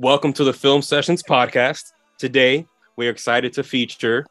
Welcome 0.00 0.32
to 0.34 0.44
the 0.44 0.54
Film 0.54 0.80
Sessions 0.80 1.22
podcast. 1.22 1.92
Today, 2.16 2.66
we're 2.96 3.10
excited 3.10 3.52
to 3.52 3.62
feature 3.62 4.24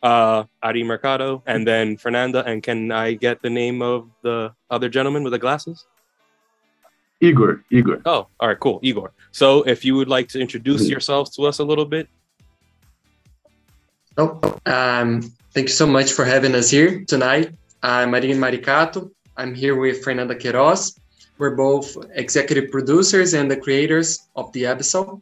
uh, 0.00 0.44
Ari 0.62 0.84
Maricato 0.84 1.42
and 1.44 1.66
then 1.66 1.96
Fernanda. 1.96 2.44
And 2.44 2.62
can 2.62 2.92
I 2.92 3.14
get 3.14 3.42
the 3.42 3.50
name 3.50 3.82
of 3.82 4.08
the 4.22 4.52
other 4.70 4.88
gentleman 4.88 5.24
with 5.24 5.32
the 5.32 5.40
glasses? 5.40 5.84
Igor. 7.20 7.64
Igor. 7.72 8.00
Oh, 8.06 8.28
all 8.38 8.46
right, 8.48 8.60
cool. 8.60 8.78
Igor. 8.80 9.10
So, 9.32 9.64
if 9.64 9.84
you 9.84 9.96
would 9.96 10.06
like 10.08 10.28
to 10.28 10.38
introduce 10.40 10.86
Mhm. 10.86 10.90
yourselves 10.90 11.34
to 11.34 11.42
us 11.42 11.58
a 11.58 11.64
little 11.64 11.84
bit. 11.84 12.08
Oh, 14.16 14.38
um, 14.66 15.22
thank 15.52 15.66
you 15.66 15.74
so 15.74 15.86
much 15.86 16.12
for 16.12 16.24
having 16.24 16.54
us 16.54 16.70
here 16.70 17.04
tonight. 17.08 17.54
I'm 17.82 18.12
Marinho 18.12 18.36
Maricato. 18.38 19.10
I'm 19.36 19.52
here 19.52 19.74
with 19.74 20.04
Fernanda 20.04 20.36
Queiroz. 20.36 20.96
We're 21.38 21.54
both 21.54 21.96
executive 22.14 22.70
producers 22.70 23.34
and 23.34 23.50
the 23.50 23.56
creators 23.56 24.28
of 24.36 24.52
the 24.52 24.66
episode. 24.66 25.20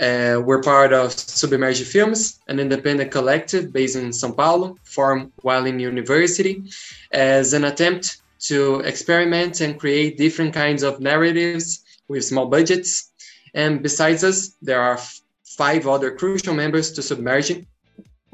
Uh, 0.00 0.40
we're 0.44 0.62
part 0.62 0.92
of 0.92 1.12
Submerge 1.12 1.84
Films, 1.84 2.40
an 2.48 2.58
independent 2.58 3.10
collective 3.10 3.72
based 3.72 3.96
in 3.96 4.08
São 4.10 4.36
Paulo, 4.36 4.76
formed 4.84 5.32
while 5.42 5.64
in 5.66 5.78
university, 5.78 6.62
as 7.12 7.52
an 7.52 7.64
attempt 7.64 8.22
to 8.40 8.80
experiment 8.80 9.60
and 9.60 9.78
create 9.78 10.18
different 10.18 10.52
kinds 10.52 10.82
of 10.82 11.00
narratives 11.00 11.84
with 12.08 12.24
small 12.24 12.46
budgets. 12.46 13.12
And 13.54 13.82
besides 13.82 14.24
us, 14.24 14.56
there 14.60 14.80
are 14.80 14.98
five 15.44 15.86
other 15.86 16.10
crucial 16.10 16.54
members 16.54 16.92
to 16.92 17.02
Submerge, 17.02 17.64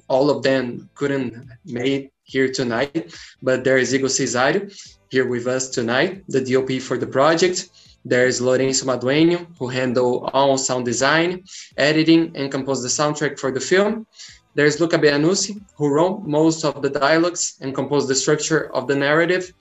all 0.08 0.30
of 0.30 0.42
them 0.42 0.88
couldn't 0.94 1.48
make 1.64 2.12
here 2.28 2.48
tonight, 2.52 3.16
but 3.42 3.64
there 3.64 3.78
is 3.78 3.94
Igor 3.94 4.10
Cesário 4.10 4.70
here 5.10 5.26
with 5.26 5.46
us 5.46 5.70
tonight, 5.70 6.22
the 6.28 6.44
DOP 6.44 6.80
for 6.80 6.98
the 6.98 7.06
project. 7.06 7.70
There's 8.04 8.40
Lorenzo 8.40 8.84
Madueño, 8.86 9.46
who 9.58 9.68
handle 9.68 10.30
all 10.32 10.56
sound 10.58 10.84
design, 10.84 11.44
editing, 11.76 12.32
and 12.36 12.52
composed 12.52 12.84
the 12.84 12.92
soundtrack 12.92 13.38
for 13.38 13.50
the 13.50 13.60
film. 13.60 14.06
There's 14.54 14.78
Luca 14.80 14.98
Beanucci, 14.98 15.60
who 15.76 15.88
wrote 15.88 16.22
most 16.24 16.64
of 16.64 16.82
the 16.82 16.90
dialogues 16.90 17.58
and 17.60 17.74
composed 17.74 18.08
the 18.08 18.14
structure 18.14 18.72
of 18.74 18.86
the 18.86 18.96
narrative. 18.96 19.52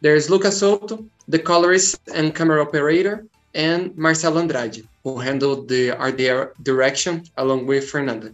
There's 0.00 0.28
Luca 0.28 0.52
Soto, 0.52 1.04
the 1.28 1.38
colorist 1.38 2.00
and 2.14 2.34
camera 2.34 2.60
operator, 2.60 3.26
and 3.54 3.96
Marcelo 3.96 4.40
Andrade, 4.40 4.86
who 5.04 5.18
handled 5.18 5.68
the 5.68 5.92
art 5.96 6.16
direction 6.62 7.24
along 7.36 7.66
with 7.66 7.88
Fernanda. 7.88 8.32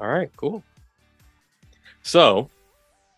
All 0.00 0.08
right, 0.08 0.30
cool. 0.36 0.62
So, 2.08 2.48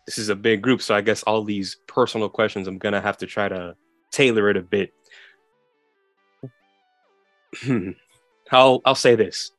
this 0.05 0.17
is 0.17 0.27
a 0.27 0.35
big 0.35 0.61
group, 0.61 0.81
so 0.81 0.93
I 0.93 0.99
guess 0.99 1.23
all 1.23 1.45
these 1.45 1.77
personal 1.87 2.27
questions, 2.27 2.67
I'm 2.67 2.77
gonna 2.77 2.99
have 2.99 3.15
to 3.19 3.25
try 3.25 3.47
to 3.47 3.73
tailor 4.11 4.49
it 4.49 4.57
a 4.57 4.61
bit. 4.61 4.93
Hmm. 7.63 7.91
I'll 8.51 8.81
I'll 8.83 8.95
say 8.95 9.15
this. 9.15 9.51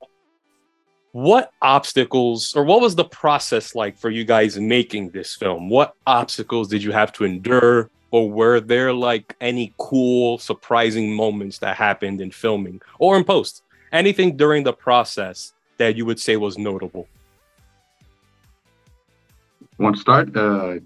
What 1.13 1.51
obstacles 1.63 2.55
or 2.55 2.65
what 2.65 2.83
was 2.83 2.95
the 2.95 3.07
process 3.07 3.75
like 3.75 3.97
for 3.97 4.11
you 4.11 4.25
guys 4.25 4.59
making 4.61 5.13
this 5.13 5.35
film? 5.35 5.71
What 5.71 5.95
obstacles 6.07 6.69
did 6.69 6.83
you 6.83 6.93
have 6.93 7.11
to 7.15 7.25
endure? 7.25 7.89
Or 8.11 8.31
were 8.31 8.61
there 8.61 8.93
like 8.93 9.35
any 9.41 9.73
cool, 9.79 10.37
surprising 10.37 11.11
moments 11.11 11.57
that 11.61 11.79
happened 11.79 12.21
in 12.21 12.33
filming 12.33 12.83
or 12.99 13.17
in 13.17 13.25
post? 13.25 13.63
Anything 13.93 14.37
during 14.37 14.63
the 14.63 14.75
process 14.75 15.55
that 15.79 15.97
you 15.97 16.05
would 16.05 16.21
say 16.21 16.37
was 16.37 16.59
notable? 16.59 17.09
Want 19.83 19.97
to 19.97 20.01
start? 20.01 20.37
Uh, 20.37 20.79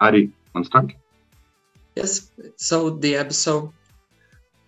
Ari, 0.00 0.28
want 0.52 0.64
to 0.64 0.70
start? 0.72 0.92
Yes. 1.94 2.32
So 2.56 2.90
the 2.90 3.14
episode, 3.14 3.70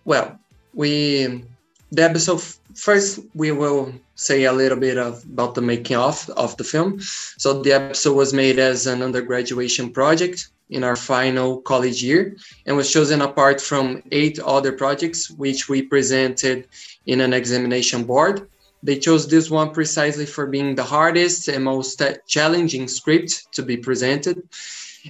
well, 0.05 0.39
we 0.73 1.43
the 1.91 2.03
episode 2.03 2.41
first 2.73 3.19
we 3.33 3.51
will 3.51 3.93
say 4.15 4.45
a 4.45 4.53
little 4.53 4.79
bit 4.79 4.97
of, 4.97 5.25
about 5.25 5.55
the 5.55 5.61
making 5.61 5.97
of 5.97 6.29
of 6.37 6.55
the 6.55 6.63
film. 6.63 7.01
So 7.37 7.61
the 7.61 7.73
episode 7.73 8.15
was 8.15 8.33
made 8.33 8.59
as 8.59 8.87
an 8.87 9.01
undergraduation 9.01 9.91
project 9.91 10.47
in 10.69 10.85
our 10.85 10.95
final 10.95 11.59
college 11.61 12.01
year 12.01 12.37
and 12.65 12.77
was 12.77 12.89
chosen 12.89 13.21
apart 13.21 13.59
from 13.59 14.01
eight 14.13 14.39
other 14.39 14.71
projects 14.71 15.29
which 15.29 15.67
we 15.67 15.81
presented 15.81 16.67
in 17.07 17.19
an 17.19 17.33
examination 17.33 18.05
board. 18.05 18.47
They 18.85 18.99
chose 18.99 19.27
this 19.27 19.49
one 19.49 19.71
precisely 19.71 20.27
for 20.27 20.45
being 20.45 20.75
the 20.75 20.83
hardest 20.83 21.47
and 21.47 21.63
most 21.63 21.99
challenging 22.27 22.87
script 22.87 23.51
to 23.53 23.63
be 23.63 23.77
presented. 23.77 24.47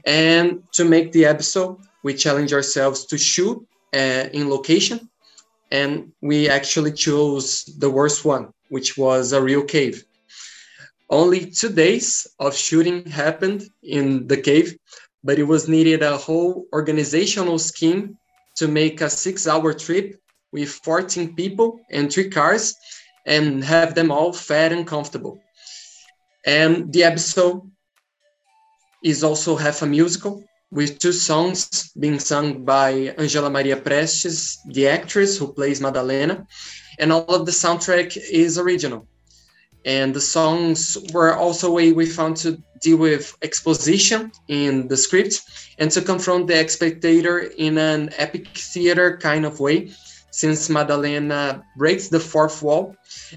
And 0.06 0.64
to 0.78 0.86
make 0.86 1.12
the 1.12 1.26
episode, 1.26 1.80
we 2.02 2.14
challenge 2.14 2.54
ourselves 2.54 3.06
to 3.08 3.18
shoot 3.18 3.58
uh, 3.94 4.30
in 4.32 4.50
location. 4.50 5.10
And 5.72 6.14
we 6.22 6.48
actually 6.48 6.94
chose 6.94 7.66
the 7.66 7.90
worst 7.90 8.24
one, 8.24 8.54
which 8.70 8.98
was 8.98 9.34
a 9.34 9.42
real 9.42 9.64
cave. 9.64 10.06
Only 11.10 11.52
two 11.52 11.74
days 11.74 12.28
of 12.40 12.56
shooting 12.56 13.06
happened 13.06 13.70
in 13.84 14.26
the 14.28 14.38
cave, 14.38 14.78
but 15.22 15.38
it 15.38 15.48
was 15.54 15.68
needed 15.68 16.02
a 16.02 16.16
whole 16.16 16.66
organizational 16.72 17.60
scheme 17.60 18.18
to 18.56 18.70
make 18.70 19.02
a 19.02 19.10
six 19.10 19.50
hour 19.50 19.74
trip 19.74 20.16
with 20.54 20.70
14 20.70 21.36
people 21.36 21.82
and 21.92 22.10
three 22.10 22.30
cars 22.30 22.74
and 23.26 23.64
have 23.64 23.96
them 23.96 24.12
all 24.12 24.32
fed 24.34 24.72
and 24.72 24.86
comfortable. 24.88 25.40
And 26.46 26.94
the 26.94 27.04
episode 27.04 27.70
is 29.04 29.24
also 29.24 29.56
half 29.56 29.82
a 29.82 29.86
musical 29.86 30.44
with 30.72 31.00
two 31.00 31.12
songs 31.12 31.92
being 32.00 32.20
sung 32.20 32.66
by 32.66 33.14
Angela 33.18 33.50
Maria 33.50 33.78
Prestes, 33.78 34.58
the 34.68 34.88
actress 34.88 35.38
who 35.38 35.54
plays 35.54 35.80
Madalena, 35.80 36.46
and 37.00 37.12
all 37.12 37.34
of 37.34 37.46
the 37.46 37.52
soundtrack 37.52 38.18
is 38.32 38.58
original. 38.58 39.08
And 39.86 40.14
the 40.16 40.22
songs 40.22 40.98
were 41.14 41.36
also 41.36 41.70
a 41.70 41.74
way 41.74 41.92
we 41.92 42.08
found 42.08 42.38
to 42.38 42.62
deal 42.82 42.98
with 42.98 43.36
exposition 43.44 44.32
in 44.48 44.88
the 44.88 44.98
script 44.98 45.44
and 45.78 45.92
to 45.92 46.02
confront 46.02 46.48
the 46.48 46.68
spectator 46.68 47.40
in 47.40 47.78
an 47.78 48.10
epic 48.18 48.48
theater 48.58 49.18
kind 49.18 49.46
of 49.46 49.60
way, 49.60 49.92
since 50.36 50.70
Madalena 50.70 51.64
breaks 51.78 52.10
the 52.10 52.20
fourth 52.20 52.62
wall 52.62 52.94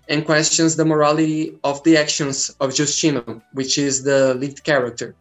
and 0.08 0.26
questions 0.26 0.74
the 0.74 0.84
morality 0.84 1.56
of 1.62 1.80
the 1.84 1.96
actions 1.96 2.50
of 2.60 2.70
Justino, 2.70 3.40
which 3.52 3.78
is 3.78 4.02
the 4.02 4.34
lead 4.34 4.64
character. 4.64 5.14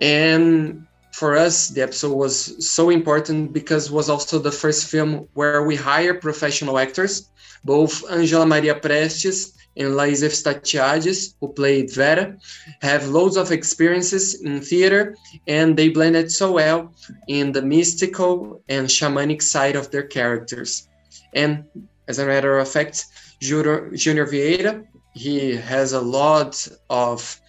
And 0.00 0.88
for 1.12 1.36
us, 1.36 1.68
the 1.68 1.82
episode 1.82 2.16
was 2.16 2.34
so 2.76 2.90
important 2.90 3.52
because 3.52 3.86
it 3.86 3.92
was 3.92 4.10
also 4.10 4.40
the 4.40 4.50
first 4.50 4.90
film 4.90 5.28
where 5.34 5.62
we 5.62 5.76
hire 5.76 6.14
professional 6.14 6.76
actors, 6.76 7.30
both 7.64 7.92
Angela 8.10 8.44
Maria 8.44 8.74
Prestes 8.74 9.52
and 9.76 9.94
Laís 9.94 10.22
Statiades, 10.22 11.34
who 11.40 11.52
played 11.52 11.92
Vera, 11.92 12.36
have 12.82 13.08
loads 13.08 13.36
of 13.36 13.52
experiences 13.52 14.40
in 14.42 14.60
theater, 14.60 15.16
and 15.46 15.76
they 15.76 15.88
blended 15.88 16.30
so 16.30 16.52
well 16.52 16.92
in 17.28 17.52
the 17.52 17.62
mystical 17.62 18.62
and 18.68 18.88
shamanic 18.88 19.42
side 19.42 19.76
of 19.76 19.90
their 19.90 20.02
characters. 20.02 20.88
And 21.34 21.64
as 22.08 22.18
a 22.18 22.26
matter 22.26 22.58
of 22.58 22.68
fact, 22.68 23.06
Junior, 23.40 23.90
Junior 23.94 24.26
Vieira, 24.26 24.84
he 25.14 25.56
has 25.56 25.92
a 25.92 26.00
lot 26.00 26.68
of 26.88 27.40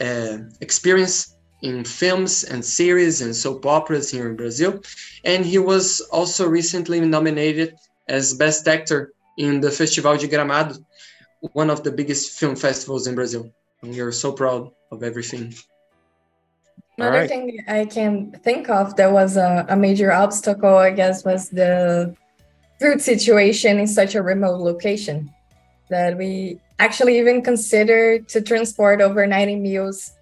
uh, 0.00 0.38
experience 0.60 1.34
in 1.62 1.84
films 1.84 2.44
and 2.44 2.64
series 2.64 3.20
and 3.20 3.34
soap 3.34 3.66
operas 3.66 4.10
here 4.10 4.28
in 4.30 4.36
Brazil. 4.36 4.80
And 5.24 5.44
he 5.44 5.58
was 5.58 6.00
also 6.12 6.46
recently 6.46 7.00
nominated 7.00 7.74
as 8.08 8.34
Best 8.34 8.68
Actor 8.68 9.12
in 9.38 9.60
the 9.60 9.70
Festival 9.70 10.16
de 10.16 10.28
Gramado, 10.28 10.84
one 11.52 11.70
of 11.70 11.84
the 11.84 11.92
biggest 11.92 12.38
film 12.38 12.56
festivals 12.56 13.06
in 13.06 13.14
Brazil. 13.14 13.50
And 13.80 13.92
we 13.92 14.00
are 14.00 14.12
so 14.12 14.32
proud 14.32 14.70
of 14.90 15.02
everything. 15.02 15.54
Another 16.98 17.18
right. 17.18 17.28
thing 17.28 17.64
I 17.68 17.84
can 17.84 18.32
think 18.42 18.68
of 18.68 18.96
that 18.96 19.12
was 19.12 19.36
a, 19.36 19.64
a 19.68 19.76
major 19.76 20.12
obstacle, 20.12 20.76
I 20.76 20.90
guess, 20.90 21.24
was 21.24 21.48
the 21.48 22.14
food 22.80 23.00
situation 23.00 23.78
in 23.78 23.86
such 23.86 24.16
a 24.16 24.22
remote 24.22 24.60
location 24.60 25.32
that 25.90 26.18
we 26.18 26.60
actually 26.80 27.18
even 27.18 27.40
considered 27.40 28.28
to 28.28 28.42
transport 28.42 28.98
overnighting 28.98 29.60
meals 29.60 30.12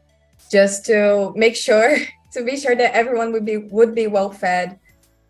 just 0.50 0.84
to 0.86 1.32
make 1.34 1.56
sure 1.56 1.96
to 2.32 2.44
be 2.44 2.56
sure 2.56 2.76
that 2.76 2.94
everyone 2.94 3.32
would 3.32 3.46
be 3.46 3.56
would 3.56 3.94
be 3.94 4.06
well 4.06 4.30
fed 4.30 4.78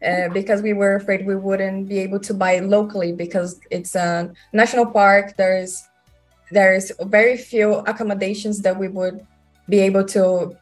uh, 0.04 0.28
because 0.28 0.62
we 0.62 0.72
were 0.72 0.96
afraid 0.96 1.26
we 1.26 1.36
wouldn't 1.36 1.88
be 1.88 1.98
able 1.98 2.20
to 2.20 2.34
buy 2.34 2.58
locally 2.58 3.12
because 3.12 3.60
it's 3.70 3.94
a 3.94 4.30
national 4.52 4.86
park 4.86 5.36
there's 5.36 5.82
there's 6.50 6.92
very 7.02 7.36
few 7.36 7.74
accommodations 7.86 8.60
that 8.62 8.78
we 8.78 8.88
would 8.88 9.26
be 9.68 9.80
able 9.80 10.04
to 10.04 10.56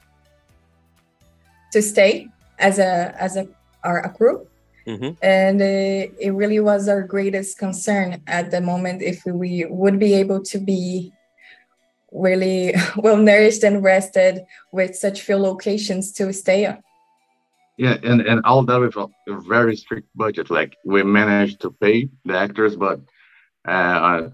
to 1.72 1.82
stay 1.82 2.28
as 2.58 2.78
a 2.78 3.14
as 3.20 3.36
a 3.36 3.46
our 3.82 4.00
a 4.00 4.10
crew 4.10 4.46
Mhm. 4.86 5.16
and 5.22 5.62
uh, 5.62 6.12
it 6.20 6.32
really 6.34 6.60
was 6.60 6.88
our 6.88 7.02
greatest 7.02 7.58
concern 7.58 8.20
at 8.26 8.50
the 8.50 8.60
moment 8.60 9.00
if 9.00 9.25
we 9.25 9.64
would 9.64 9.98
be 9.98 10.12
able 10.12 10.42
to 10.42 10.58
be 10.58 11.10
really 12.12 12.75
well 12.96 13.16
nourished 13.16 13.64
and 13.64 13.82
rested 13.82 14.44
with 14.72 14.94
such 14.94 15.22
few 15.22 15.36
locations 15.36 16.12
to 16.12 16.32
stay 16.32 16.66
on 16.66 16.78
Yeah, 17.76 17.97
and, 18.05 18.21
and 18.21 18.41
all 18.44 18.62
that 18.62 18.81
with 18.81 18.97
a, 18.97 19.09
very 19.26 19.76
strict 19.76 20.09
budget. 20.15 20.49
Like 20.50 20.76
we 20.85 21.03
managed 21.03 21.61
to 21.62 21.71
pay 21.71 22.09
the 22.25 22.38
actors, 22.38 22.76
but 22.76 23.00
uh, 23.67 24.29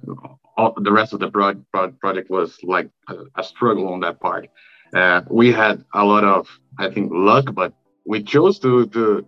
all, 0.59 0.75
the 0.77 0.93
rest 0.93 1.15
of 1.15 1.21
the 1.21 1.31
pro- 1.31 1.63
pro- 1.73 1.93
project 1.93 2.29
was 2.29 2.59
like 2.63 2.91
a, 3.09 3.17
a, 3.37 3.43
struggle 3.43 3.89
on 3.93 4.01
that 4.01 4.21
part. 4.21 4.49
Uh, 4.95 5.23
we 5.31 5.53
had 5.53 5.85
a 5.95 6.05
lot 6.05 6.25
of, 6.25 6.49
I 6.79 6.91
think, 6.91 7.11
luck, 7.15 7.55
but 7.55 7.73
we 8.05 8.23
chose 8.23 8.59
to 8.59 8.87
to 8.89 9.27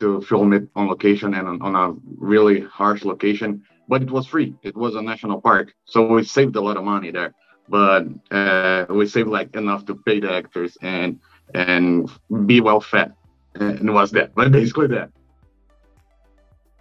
to 0.00 0.22
film 0.22 0.52
it 0.54 0.68
on 0.74 0.88
location 0.88 1.34
and 1.34 1.46
on, 1.46 1.62
on 1.62 1.74
a 1.74 1.94
really 2.16 2.60
harsh 2.60 3.04
location. 3.04 3.62
But 3.86 4.02
it 4.02 4.10
was 4.10 4.26
free. 4.26 4.54
It 4.62 4.76
was 4.76 4.94
a 4.94 5.02
national 5.02 5.42
park, 5.42 5.74
so 5.84 6.06
we 6.06 6.24
saved 6.24 6.56
a 6.56 6.60
lot 6.60 6.78
of 6.78 6.84
money 6.84 7.10
there. 7.10 7.34
But 7.68 8.06
uh, 8.30 8.86
we 8.88 9.06
saved 9.06 9.28
like 9.28 9.54
enough 9.56 9.84
to 9.86 9.94
pay 9.94 10.20
the 10.20 10.32
actors 10.32 10.78
and 10.80 11.20
and 11.54 12.10
be 12.46 12.62
well 12.62 12.80
fed 12.80 13.12
and 13.54 13.88
it 13.88 13.92
was 13.92 14.10
that. 14.12 14.34
But 14.34 14.52
basically 14.52 14.86
that. 14.88 15.10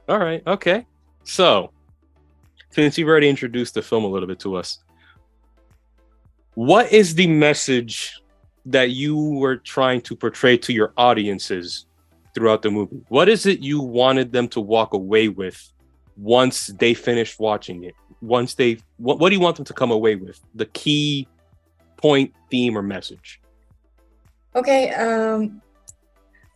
All 0.08 0.20
right. 0.20 0.44
Okay. 0.46 0.86
So, 1.24 1.72
since 2.70 2.98
you've 2.98 3.08
already 3.08 3.30
introduced 3.30 3.74
the 3.74 3.82
film 3.82 4.04
a 4.04 4.08
little 4.08 4.28
bit 4.28 4.40
to 4.40 4.56
us, 4.56 4.80
what 6.56 6.92
is 6.92 7.16
the 7.16 7.28
message 7.28 8.20
that 8.66 8.92
you 8.92 9.18
were 9.18 9.58
trying 9.58 10.02
to 10.02 10.16
portray 10.16 10.58
to 10.58 10.74
your 10.74 10.94
audiences 10.98 11.86
throughout 12.34 12.62
the 12.62 12.72
movie? 12.72 13.02
What 13.08 13.30
is 13.30 13.46
it 13.46 13.60
you 13.60 13.82
wanted 13.82 14.32
them 14.32 14.48
to 14.50 14.62
walk 14.62 14.94
away 14.94 15.28
with 15.28 15.72
once 16.18 16.68
they 16.68 16.94
finished 16.94 17.40
watching 17.40 17.84
it? 17.84 17.96
Once 18.22 18.56
they, 18.56 18.78
what, 18.98 19.20
what 19.20 19.30
do 19.30 19.36
you 19.36 19.42
want 19.42 19.56
them 19.56 19.66
to 19.66 19.74
come 19.74 19.92
away 19.92 20.16
with? 20.16 20.40
The 20.56 20.66
key 20.68 21.28
point, 21.98 22.34
theme, 22.50 22.78
or 22.78 22.82
message? 22.82 23.40
Okay. 24.56 24.94
Um, 24.94 25.62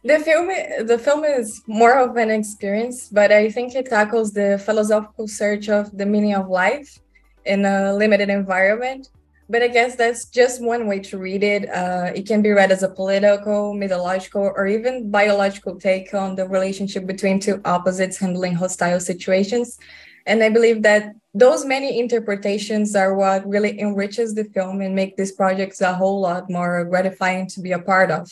the 0.06 0.19
film, 0.19 0.48
the 0.86 1.00
film 1.00 1.24
is 1.25 1.63
more 1.66 1.98
of 1.98 2.16
an 2.16 2.30
experience, 2.30 3.10
but 3.10 3.31
I 3.31 3.50
think 3.50 3.74
it 3.74 3.88
tackles 3.88 4.34
the 4.34 4.62
philosophical 4.63 5.28
search 5.28 5.68
of 5.68 5.98
the 5.98 6.06
meaning 6.06 6.36
of 6.36 6.48
life 6.48 7.00
in 7.46 7.66
a 7.66 7.92
limited 7.92 8.30
environment. 8.30 9.10
But 9.50 9.63
I 9.63 9.68
guess 9.68 9.96
that's 9.96 10.25
just 10.25 10.63
one 10.63 10.88
way 10.88 11.00
to 11.00 11.18
read 11.18 11.44
it. 11.44 11.69
Uh, 11.69 12.12
it 12.13 12.28
can 12.28 12.44
be 12.44 12.52
read 12.52 12.72
as 12.72 12.84
a 12.84 12.90
political, 12.90 13.74
mythological, 13.74 14.52
or 14.56 14.68
even 14.68 15.10
biological 15.10 15.75
take 15.80 16.13
on 16.13 16.36
the 16.36 16.48
relationship 16.48 17.08
between 17.08 17.40
two 17.40 17.62
opposites 17.66 18.18
handling 18.18 18.54
hostile 18.54 19.00
situations. 19.00 19.80
And 20.28 20.44
I 20.44 20.50
believe 20.50 20.84
that 20.84 21.16
those 21.34 21.66
many 21.66 22.00
interpretations 22.00 22.96
are 22.96 23.16
what 23.16 23.48
really 23.48 23.80
enriches 23.80 24.34
the 24.36 24.46
film 24.46 24.81
and 24.81 24.96
make 24.96 25.18
these 25.18 25.31
projects 25.31 25.81
a 25.81 25.94
whole 25.94 26.22
lot 26.22 26.50
more 26.50 26.86
gratifying 26.86 27.48
to 27.50 27.62
be 27.62 27.72
a 27.72 27.80
part 27.80 28.10
of. 28.10 28.31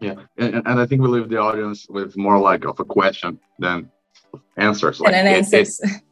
Yeah, 0.00 0.14
and, 0.36 0.62
and 0.66 0.80
I 0.80 0.86
think 0.86 1.02
we 1.02 1.08
leave 1.08 1.28
the 1.28 1.38
audience 1.38 1.86
with 1.88 2.16
more 2.16 2.38
like 2.38 2.64
of 2.64 2.78
a 2.78 2.84
question 2.84 3.38
than 3.58 3.90
answers. 4.56 5.00
Like, 5.00 5.12
and 5.12 5.26
an 5.26 5.34
answers. 5.34 5.80
It, 5.80 5.90
it, 5.90 6.02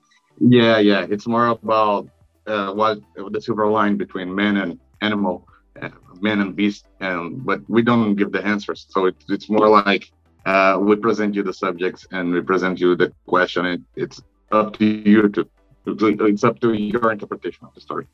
yeah, 0.41 0.79
yeah, 0.79 1.07
it's 1.09 1.27
more 1.27 1.49
about 1.49 2.09
uh, 2.47 2.73
what 2.73 3.01
the 3.31 3.41
silver 3.41 3.69
line 3.69 3.97
between 3.97 4.35
man 4.35 4.57
and 4.59 4.81
animal, 5.03 5.47
uh, 5.81 5.91
man 6.21 6.41
and 6.41 6.57
beast, 6.57 6.87
and 7.01 7.45
but 7.45 7.61
we 7.69 7.83
don't 7.83 8.17
give 8.17 8.33
the 8.33 8.45
answers. 8.45 8.87
So 8.91 9.07
it, 9.07 9.17
it's 9.29 9.49
more 9.49 9.69
like 9.69 10.11
uh, 10.47 10.79
we 10.81 10.97
present 10.97 11.35
you 11.35 11.43
the 11.43 11.53
subjects 11.53 12.07
and 12.13 12.33
we 12.33 12.41
present 12.41 12.81
you 12.81 12.97
the 12.97 13.13
question. 13.27 13.67
It, 13.67 13.81
it's 13.97 14.23
up 14.53 14.79
to 14.79 14.85
you 14.85 15.29
to, 15.31 15.49
it's 15.87 16.45
up 16.45 16.61
to 16.61 16.73
your 16.73 17.13
interpretation 17.13 17.67
of 17.67 17.75
the 17.75 17.81
story. 17.81 18.07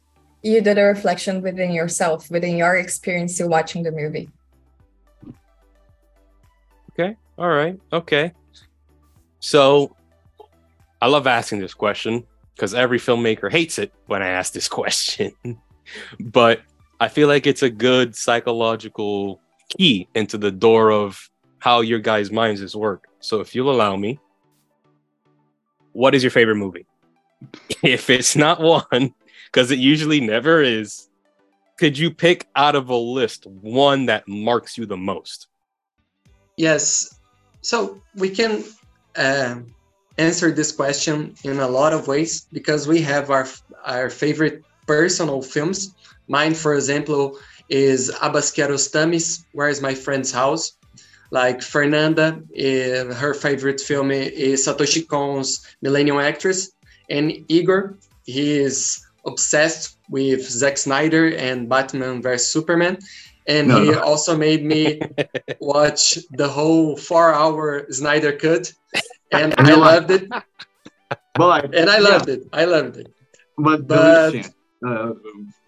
You 0.42 0.60
did 0.60 0.76
a 0.76 0.82
reflection 0.82 1.40
within 1.40 1.72
yourself, 1.72 2.30
within 2.30 2.56
your 2.56 2.74
experience 2.74 3.36
to 3.38 3.46
watching 3.46 3.84
the 3.84 3.92
movie. 3.92 4.28
Okay. 6.93 7.17
All 7.39 7.49
right. 7.49 7.81
Okay. 7.93 8.33
So 9.41 9.97
I 11.00 11.09
love 11.09 11.27
asking 11.27 11.61
this 11.61 11.75
question 11.75 12.25
because 12.55 12.75
every 12.75 12.99
filmmaker 12.99 13.50
hates 13.50 13.79
it 13.79 13.93
when 14.06 14.23
I 14.23 14.29
ask 14.29 14.53
this 14.53 14.69
question. 14.81 15.33
but 16.21 16.61
I 17.00 17.09
feel 17.09 17.29
like 17.29 17.47
it's 17.47 17.62
a 17.62 17.71
good 17.71 18.15
psychological 18.15 19.41
key 19.69 20.09
into 20.15 20.39
the 20.39 20.53
door 20.53 20.93
of 20.93 21.29
how 21.59 21.81
your 21.81 21.99
guys' 21.99 22.31
minds 22.31 22.61
is 22.61 22.77
work. 22.77 23.09
So 23.21 23.41
if 23.41 23.55
you'll 23.55 23.71
allow 23.71 23.97
me, 23.97 24.21
what 25.93 26.15
is 26.15 26.23
your 26.23 26.31
favorite 26.31 26.56
movie? 26.56 26.87
if 27.83 28.11
it's 28.11 28.37
not 28.37 28.61
one, 28.61 29.15
because 29.47 29.71
it 29.71 29.79
usually 29.79 30.21
never 30.21 30.62
is, 30.62 31.09
could 31.79 31.99
you 31.99 32.12
pick 32.12 32.49
out 32.55 32.77
of 32.77 32.89
a 32.91 32.97
list 32.97 33.47
one 33.47 34.06
that 34.06 34.29
marks 34.29 34.79
you 34.79 34.87
the 34.87 34.97
most? 34.97 35.49
Yes. 36.56 37.19
So 37.62 38.00
we 38.16 38.31
can 38.31 38.64
uh, 39.16 39.56
answer 40.19 40.50
this 40.50 40.72
question 40.72 41.34
in 41.44 41.60
a 41.60 41.69
lot 41.69 41.93
of 41.93 42.08
ways 42.08 42.46
because 42.52 42.87
we 42.87 43.00
have 43.02 43.31
our 43.31 43.46
our 43.84 44.10
favorite 44.10 44.62
personal 44.87 45.43
films. 45.43 45.94
Mine, 46.28 46.54
for 46.54 46.75
example, 46.75 47.38
is 47.69 48.10
Abbas 48.20 48.52
Kiarostami's 48.52 49.44
Where 49.52 49.69
is 49.69 49.81
My 49.81 49.94
Friend's 49.94 50.32
House? 50.32 50.76
Like 51.31 51.62
Fernanda, 51.62 52.43
uh, 52.52 53.14
her 53.14 53.32
favorite 53.32 53.81
film 53.81 54.10
is 54.10 54.66
Satoshi 54.66 55.08
Kon's 55.08 55.66
Millennium 55.81 56.19
Actress. 56.19 56.72
And 57.08 57.32
Igor, 57.48 57.96
he 58.25 58.58
is 58.58 59.02
obsessed 59.25 59.96
with 60.10 60.43
Zack 60.48 60.76
Snyder 60.76 61.34
and 61.34 61.69
Batman 61.69 62.20
vs 62.20 62.52
Superman 62.52 62.98
and 63.47 63.69
no, 63.69 63.83
he 63.83 63.91
no. 63.91 64.00
also 64.00 64.37
made 64.37 64.65
me 64.65 65.00
watch 65.61 66.19
the 66.33 66.49
whole 66.49 66.97
four-hour 66.97 67.87
Snyder 67.91 68.33
cut, 68.33 68.73
and 69.33 69.55
I 69.59 69.75
loved 69.75 70.11
it. 70.11 70.31
But 71.35 71.75
and 71.75 71.89
I 71.89 71.99
loved 71.99 72.29
yeah. 72.29 72.35
it. 72.35 72.49
I 72.53 72.67
loved 72.67 72.99
it. 72.99 73.06
But, 73.56 73.87
but 73.87 74.35
uh, 74.87 75.12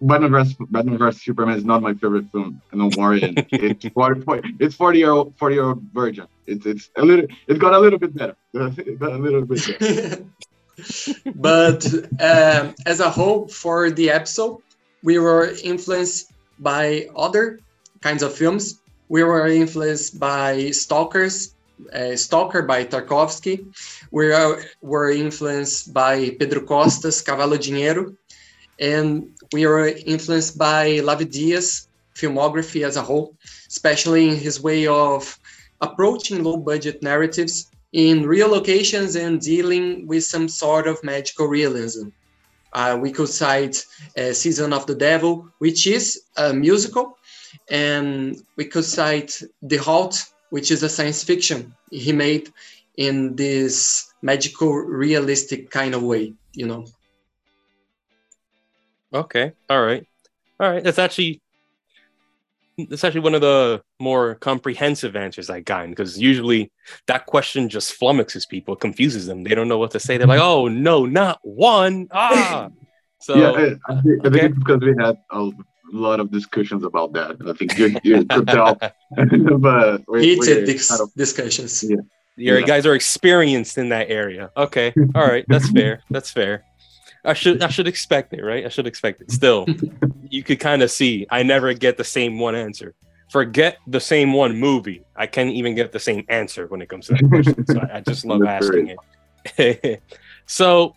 Batman 0.01 0.31
vs 0.31 0.55
Batman 0.69 0.97
vs 0.97 1.21
Superman 1.23 1.57
is 1.57 1.65
not 1.65 1.81
my 1.81 1.93
favorite 1.93 2.31
film. 2.31 2.61
Don't 2.71 2.95
worry, 2.97 3.21
it's 3.51 3.85
40, 3.87 4.55
it's 4.59 4.75
40 4.75 4.99
year 4.99 5.11
old 5.11 5.37
40 5.37 5.55
year 5.55 5.63
old 5.63 5.81
virgin. 5.93 6.27
It's 6.45 6.65
it's 6.65 6.89
a 6.97 7.03
little 7.03 7.25
it 7.47 7.57
got 7.59 7.73
a 7.73 7.79
little 7.79 7.99
bit 7.99 8.13
better. 8.15 8.35
It 8.53 8.99
got 8.99 9.13
a 9.13 9.17
little 9.17 9.45
bit 9.45 9.79
better. 9.79 10.25
but 11.35 11.85
um, 12.21 12.75
as 12.85 12.99
a 12.99 13.09
whole, 13.09 13.47
for 13.47 13.89
the 13.89 14.09
episode, 14.09 14.61
we 15.03 15.17
were 15.17 15.55
influenced 15.63 16.33
by 16.59 17.07
other 17.15 17.59
kinds 18.05 18.21
of 18.21 18.37
films. 18.41 18.65
We 19.09 19.23
were 19.23 19.47
influenced 19.47 20.19
by 20.19 20.69
Stalkers, 20.69 21.55
uh, 21.91 22.15
Stalker 22.15 22.61
by 22.61 22.85
Tarkovsky. 22.85 23.55
We 24.11 24.25
were 24.81 25.09
influenced 25.09 25.91
by 25.91 26.13
Pedro 26.39 26.61
Costa's 26.61 27.23
Cavalo 27.27 27.57
Dinheiro. 27.57 28.15
And 28.79 29.09
we 29.53 29.65
were 29.65 29.87
influenced 30.13 30.53
by 30.57 30.83
Lav 31.07 31.21
Diaz 31.31 31.87
filmography 32.19 32.81
as 32.89 32.95
a 32.95 33.01
whole, 33.09 33.27
especially 33.67 34.29
in 34.29 34.37
his 34.37 34.61
way 34.61 34.85
of 34.85 35.39
approaching 35.81 36.43
low 36.43 36.57
budget 36.57 37.01
narratives 37.01 37.71
in 37.91 38.27
real 38.35 38.49
locations 38.57 39.15
and 39.15 39.41
dealing 39.41 40.05
with 40.05 40.23
some 40.23 40.47
sort 40.47 40.85
of 40.87 41.03
magical 41.03 41.47
realism. 41.47 42.05
Uh, 42.73 42.97
we 43.01 43.09
could 43.11 43.29
cite 43.29 43.77
uh, 44.17 44.33
Season 44.33 44.73
of 44.73 44.85
the 44.85 44.95
Devil, 44.95 45.49
which 45.59 45.87
is 45.87 46.05
a 46.37 46.53
musical, 46.53 47.17
and 47.69 48.37
we 48.55 48.65
could 48.65 48.85
cite 48.85 49.41
The 49.61 49.77
Halt, 49.77 50.25
which 50.49 50.71
is 50.71 50.83
a 50.83 50.89
science 50.89 51.23
fiction 51.23 51.73
he 51.91 52.11
made 52.11 52.51
in 52.97 53.35
this 53.35 54.13
magical, 54.21 54.73
realistic 54.73 55.69
kind 55.69 55.93
of 55.93 56.03
way, 56.03 56.33
you 56.53 56.65
know. 56.65 56.85
Okay. 59.13 59.53
All 59.69 59.81
right. 59.81 60.05
All 60.59 60.69
right. 60.69 60.83
That's 60.83 60.99
actually 60.99 61.41
that's 62.89 63.03
actually 63.05 63.21
one 63.21 63.35
of 63.35 63.41
the 63.41 63.81
more 64.01 64.35
comprehensive 64.35 65.15
answers 65.15 65.49
I 65.49 65.61
gotten 65.61 65.91
because 65.91 66.19
usually 66.19 66.71
that 67.07 67.25
question 67.25 67.69
just 67.69 67.97
flummoxes 67.97 68.47
people, 68.47 68.75
confuses 68.75 69.27
them. 69.27 69.43
They 69.43 69.55
don't 69.55 69.69
know 69.69 69.77
what 69.77 69.91
to 69.91 69.99
say. 69.99 70.17
They're 70.17 70.27
like, 70.27 70.41
"Oh 70.41 70.67
no, 70.67 71.05
not 71.05 71.39
one!" 71.43 72.07
Ah. 72.11 72.69
So 73.21 73.37
yeah, 73.37 73.77
I, 73.87 73.91
I 73.91 74.01
think, 74.01 74.25
okay. 74.25 74.47
because 74.49 74.81
we 74.81 74.93
had 74.99 75.17
a 75.31 75.49
lot 75.91 76.19
of 76.19 76.31
discussions 76.31 76.83
about 76.83 77.13
that. 77.13 77.37
I 77.47 77.53
think 77.53 77.77
you, 77.77 77.97
you 78.03 78.25
could 78.29 78.47
tell. 78.47 78.75
but 79.59 80.03
we're, 80.07 80.19
heated 80.19 80.39
we're 80.39 80.65
dis- 80.65 80.99
of, 80.99 81.13
discussions. 81.15 81.83
Yeah. 81.83 81.97
You 82.37 82.55
yeah. 82.55 82.61
guys 82.61 82.85
are 82.85 82.95
experienced 82.95 83.77
in 83.77 83.89
that 83.89 84.09
area. 84.09 84.51
Okay. 84.57 84.93
All 85.15 85.25
right. 85.25 85.45
That's 85.47 85.69
fair. 85.69 86.01
That's 86.09 86.31
fair. 86.31 86.65
I 87.23 87.33
should 87.33 87.63
I 87.63 87.69
should 87.69 87.87
expect 87.87 88.33
it, 88.33 88.43
right? 88.43 88.65
I 88.65 88.69
should 88.69 88.87
expect 88.87 89.21
it. 89.21 89.31
Still, 89.31 89.65
you 90.29 90.43
could 90.43 90.59
kind 90.59 90.83
of 90.83 90.91
see 90.91 91.25
I 91.31 91.43
never 91.43 91.73
get 91.73 91.97
the 91.97 92.03
same 92.03 92.37
one 92.37 92.55
answer. 92.55 92.93
Forget 93.31 93.77
the 93.87 93.99
same 93.99 94.33
one 94.33 94.57
movie. 94.57 95.03
I 95.15 95.25
can't 95.25 95.49
even 95.49 95.73
get 95.73 95.91
the 95.91 95.99
same 95.99 96.25
answer 96.29 96.67
when 96.67 96.81
it 96.81 96.89
comes 96.89 97.07
to 97.07 97.13
that 97.13 97.27
question. 97.27 97.65
So 97.65 97.79
I, 97.79 97.97
I 97.97 98.01
just 98.01 98.25
love 98.25 98.43
asking 98.43 98.95
it. 99.57 100.03
so 100.45 100.95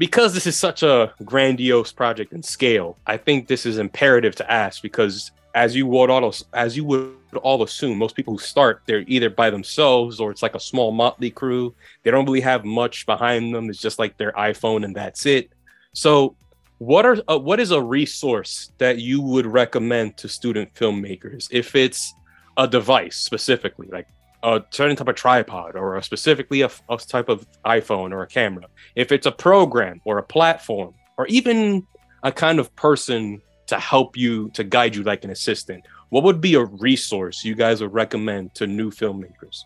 because 0.00 0.32
this 0.32 0.46
is 0.46 0.56
such 0.56 0.82
a 0.82 1.12
grandiose 1.26 1.92
project 1.92 2.32
in 2.32 2.42
scale, 2.42 2.96
I 3.06 3.18
think 3.18 3.48
this 3.48 3.66
is 3.66 3.76
imperative 3.76 4.34
to 4.36 4.50
ask 4.50 4.80
because 4.80 5.30
as 5.54 5.76
you 5.76 5.86
would 5.86 6.08
also 6.08 6.46
as 6.54 6.74
you 6.74 6.84
would 6.86 7.14
all 7.42 7.62
assume 7.62 7.98
most 7.98 8.16
people 8.16 8.32
who 8.32 8.38
start 8.38 8.80
they're 8.86 9.04
either 9.06 9.28
by 9.28 9.50
themselves 9.50 10.18
or 10.18 10.30
it's 10.30 10.42
like 10.42 10.54
a 10.54 10.60
small 10.60 10.90
motley 10.90 11.30
crew. 11.30 11.74
They 12.02 12.10
don't 12.10 12.24
really 12.24 12.40
have 12.40 12.64
much 12.64 13.04
behind 13.04 13.54
them. 13.54 13.68
It's 13.68 13.78
just 13.78 13.98
like 13.98 14.16
their 14.16 14.32
iphone 14.32 14.86
and 14.86 14.96
that's 14.96 15.26
it. 15.26 15.50
So 15.92 16.34
what 16.78 17.04
are 17.04 17.18
uh, 17.28 17.38
what 17.38 17.60
is 17.60 17.70
a 17.70 17.82
resource 17.82 18.72
that 18.78 19.00
you 19.00 19.20
would 19.20 19.44
recommend 19.44 20.16
to 20.16 20.30
student 20.30 20.72
filmmakers 20.72 21.46
if 21.50 21.76
it's 21.76 22.14
a 22.56 22.66
device 22.66 23.16
specifically 23.16 23.88
like 23.92 24.06
a 24.42 24.62
certain 24.70 24.96
type 24.96 25.08
of 25.08 25.14
tripod 25.14 25.76
or 25.76 25.96
a 25.96 26.02
specifically 26.02 26.62
a, 26.62 26.70
a 26.88 26.96
type 26.96 27.28
of 27.28 27.46
iphone 27.66 28.12
or 28.12 28.22
a 28.22 28.26
camera. 28.26 28.66
If 28.96 29.12
it's 29.12 29.26
a 29.26 29.32
program 29.32 30.00
or 30.04 30.18
a 30.18 30.22
platform 30.22 30.94
or 31.18 31.26
even 31.26 31.86
a 32.22 32.32
kind 32.32 32.58
of 32.58 32.74
person 32.76 33.42
to 33.66 33.78
help 33.78 34.16
you 34.16 34.50
to 34.54 34.64
guide 34.64 34.96
you 34.96 35.02
like 35.02 35.24
an 35.24 35.30
assistant 35.30 35.84
what 36.10 36.24
would 36.24 36.40
be 36.40 36.54
a 36.54 36.64
resource 36.64 37.44
you 37.44 37.54
guys 37.54 37.80
would 37.80 37.94
recommend 37.94 38.54
to 38.56 38.66
new 38.66 38.90
filmmakers? 38.90 39.62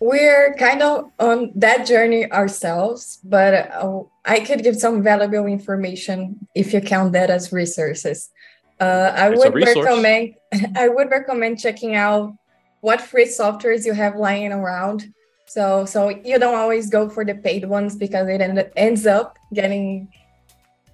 We're 0.00 0.54
kind 0.58 0.82
of 0.82 1.10
on 1.18 1.52
that 1.54 1.86
journey 1.86 2.30
ourselves 2.30 3.18
but 3.24 3.54
uh, 3.54 4.02
i 4.24 4.40
could 4.40 4.62
give 4.62 4.76
some 4.76 5.02
valuable 5.02 5.46
information 5.46 6.48
if 6.54 6.72
you 6.72 6.80
count 6.80 7.12
that 7.12 7.30
as 7.30 7.52
resources. 7.52 8.30
Uh, 8.78 9.12
i 9.16 9.30
it's 9.30 9.38
would 9.38 9.54
recommend 9.54 10.34
i 10.76 10.88
would 10.88 11.10
recommend 11.10 11.58
checking 11.58 11.94
out 11.94 12.34
what 12.80 13.00
free 13.00 13.26
softwares 13.26 13.84
you 13.84 13.92
have 13.92 14.16
lying 14.16 14.52
around. 14.52 15.12
So 15.46 15.84
so 15.84 16.08
you 16.08 16.38
don't 16.38 16.54
always 16.54 16.90
go 16.90 17.08
for 17.08 17.24
the 17.24 17.34
paid 17.34 17.64
ones 17.64 17.96
because 17.96 18.28
it 18.28 18.40
end, 18.40 18.70
ends 18.76 19.06
up 19.06 19.38
getting 19.54 20.08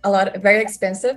a 0.04 0.10
lot 0.10 0.36
very 0.38 0.60
expensive. 0.60 1.16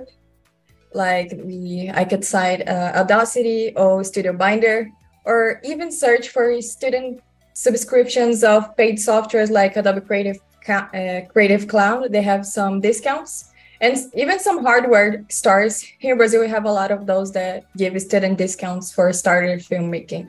Like 0.94 1.32
we 1.44 1.90
i 1.94 2.04
could 2.04 2.24
cite 2.24 2.66
uh, 2.66 2.92
audacity 2.96 3.74
or 3.76 4.02
studio 4.04 4.32
binder 4.32 4.88
or 5.24 5.60
even 5.64 5.92
search 5.92 6.28
for 6.28 6.60
student 6.62 7.20
subscriptions 7.52 8.44
of 8.44 8.76
paid 8.76 8.96
softwares 8.96 9.50
like 9.50 9.76
Adobe 9.76 10.00
Creative 10.00 10.38
uh, 10.68 11.20
Creative 11.32 11.66
Cloud. 11.68 12.12
They 12.12 12.22
have 12.22 12.46
some 12.46 12.80
discounts 12.80 13.50
and 13.80 13.96
even 14.14 14.38
some 14.38 14.62
hardware 14.64 15.24
stores. 15.28 15.82
Here 15.98 16.12
in 16.12 16.18
Brazil, 16.18 16.40
we 16.40 16.48
have 16.48 16.64
a 16.64 16.72
lot 16.72 16.90
of 16.90 17.06
those 17.06 17.32
that 17.32 17.64
give 17.76 18.00
student 18.00 18.38
discounts 18.38 18.92
for 18.92 19.12
starter 19.12 19.56
filmmaking 19.56 20.28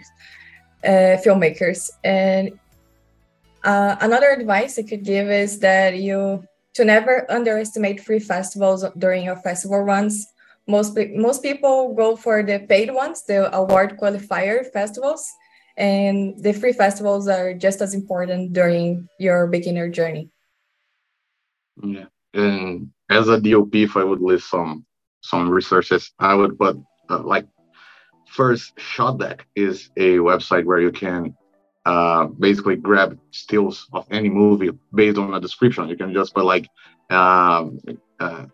uh, 0.83 1.17
filmmakers. 1.23 1.89
And 2.03 2.59
uh, 3.63 3.95
another 4.01 4.29
advice 4.29 4.77
I 4.77 4.83
could 4.83 5.03
give 5.03 5.29
is 5.29 5.59
that 5.59 5.97
you 5.97 6.43
to 6.75 6.85
never 6.85 7.25
underestimate 7.31 8.01
free 8.01 8.19
festivals 8.19 8.85
during 8.97 9.25
your 9.25 9.37
festival 9.37 9.81
runs. 9.81 10.25
Most 10.67 10.97
most 11.15 11.41
people 11.41 11.95
go 11.95 12.15
for 12.15 12.43
the 12.43 12.59
paid 12.59 12.93
ones, 12.93 13.23
the 13.23 13.55
award 13.55 13.97
qualifier 13.97 14.69
festivals 14.71 15.25
and 15.77 16.41
the 16.41 16.51
free 16.53 16.73
festivals 16.73 17.27
are 17.27 17.53
just 17.53 17.81
as 17.81 17.93
important 17.93 18.51
during 18.51 19.07
your 19.19 19.47
beginner 19.47 19.87
journey 19.87 20.29
yeah 21.83 22.05
and 22.33 22.89
as 23.09 23.29
a 23.29 23.39
dop 23.39 23.73
if 23.75 23.97
i 23.97 24.03
would 24.03 24.21
list 24.21 24.49
some 24.49 24.85
some 25.21 25.49
resources 25.49 26.11
i 26.19 26.33
would 26.33 26.57
put 26.57 26.77
uh, 27.09 27.19
like 27.19 27.45
first 28.27 28.75
ShotDeck 28.75 29.41
is 29.55 29.89
a 29.97 30.17
website 30.17 30.65
where 30.65 30.79
you 30.79 30.91
can 30.91 31.35
uh, 31.85 32.25
basically 32.25 32.75
grab 32.75 33.17
stills 33.31 33.87
of 33.93 34.05
any 34.11 34.29
movie 34.29 34.71
based 34.93 35.17
on 35.17 35.33
a 35.33 35.39
description. 35.39 35.87
You 35.87 35.95
can 35.95 36.13
just 36.13 36.33
put 36.33 36.45
like 36.45 36.67
um, 37.09 37.79
uh, 38.19 38.45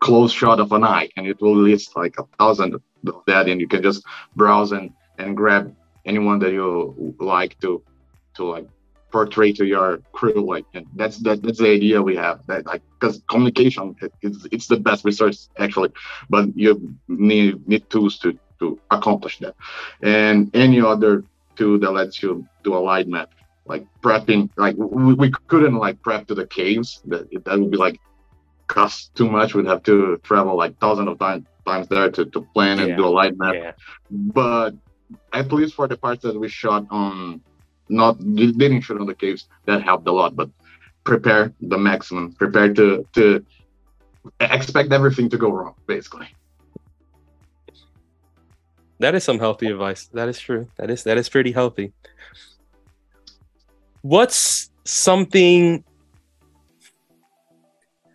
close 0.00 0.32
shot 0.32 0.60
of 0.60 0.72
an 0.72 0.84
eye 0.84 1.08
and 1.16 1.26
it 1.26 1.40
will 1.40 1.56
list 1.56 1.96
like 1.96 2.16
a 2.18 2.24
thousand 2.38 2.74
of 2.74 2.82
that 3.26 3.48
and 3.48 3.60
you 3.60 3.68
can 3.68 3.82
just 3.82 4.04
browse 4.36 4.72
and 4.72 4.90
and 5.18 5.36
grab 5.36 5.74
anyone 6.04 6.38
that 6.40 6.52
you 6.52 7.14
like 7.20 7.58
to 7.60 7.82
to 8.34 8.44
like 8.44 8.68
portray 9.12 9.52
to 9.52 9.64
your 9.64 9.98
crew 10.12 10.40
like 10.48 10.64
and 10.74 10.86
that's 10.96 11.18
that, 11.18 11.42
that's 11.42 11.58
the 11.58 11.68
idea 11.68 12.02
we 12.02 12.16
have 12.16 12.44
that 12.46 12.66
like 12.66 12.82
because 12.98 13.22
communication 13.30 13.94
it's, 14.22 14.46
it's 14.50 14.66
the 14.66 14.76
best 14.76 15.04
resource 15.04 15.50
actually. 15.58 15.90
But 16.30 16.56
you 16.56 16.96
need 17.08 17.68
need 17.68 17.88
tools 17.90 18.18
to 18.20 18.38
to 18.60 18.78
accomplish 18.90 19.38
that. 19.38 19.54
And 20.02 20.50
any 20.54 20.80
other 20.80 21.24
tool 21.56 21.78
that 21.80 21.90
lets 21.90 22.22
you 22.22 22.46
do 22.64 22.74
a 22.74 22.82
light 22.90 23.06
map 23.06 23.30
like 23.66 23.86
prepping 24.00 24.50
like 24.56 24.76
we, 24.76 25.14
we 25.14 25.30
couldn't 25.46 25.76
like 25.76 26.02
prep 26.02 26.26
to 26.26 26.34
the 26.34 26.46
caves 26.46 27.02
that 27.06 27.30
that 27.44 27.58
would 27.60 27.70
be 27.70 27.76
like 27.76 28.00
cost 28.66 29.14
too 29.14 29.28
much. 29.30 29.54
We'd 29.54 29.66
have 29.66 29.82
to 29.84 30.18
travel 30.22 30.56
like 30.56 30.78
thousands 30.78 31.08
of 31.08 31.18
times 31.18 31.44
times 31.66 31.86
there 31.88 32.10
to, 32.10 32.24
to 32.24 32.40
plan 32.54 32.80
and 32.80 32.96
do 32.96 33.06
a 33.06 33.12
light 33.20 33.36
map. 33.36 33.54
Yeah. 33.54 33.72
but 34.10 34.72
at 35.32 35.52
least 35.52 35.74
for 35.74 35.86
the 35.86 35.96
parts 35.96 36.22
that 36.22 36.38
we 36.38 36.48
shot 36.48 36.86
on 36.90 37.40
not 37.92 38.18
didn't 38.34 38.82
shoot 38.82 39.00
on 39.00 39.06
the 39.06 39.14
caves 39.14 39.46
that 39.66 39.82
helped 39.82 40.06
a 40.08 40.12
lot 40.12 40.34
but 40.34 40.48
prepare 41.04 41.52
the 41.60 41.78
maximum 41.78 42.32
prepare 42.32 42.72
to 42.72 43.06
to 43.12 43.44
expect 44.40 44.92
everything 44.92 45.28
to 45.28 45.36
go 45.36 45.50
wrong 45.50 45.74
basically. 45.86 46.28
That 48.98 49.16
is 49.16 49.24
some 49.24 49.40
healthy 49.40 49.66
advice. 49.66 50.06
That 50.14 50.28
is 50.28 50.38
true. 50.38 50.68
That 50.76 50.88
is 50.90 51.02
that 51.04 51.18
is 51.18 51.28
pretty 51.28 51.52
healthy. 51.52 51.92
What's 54.02 54.70
something 54.84 55.84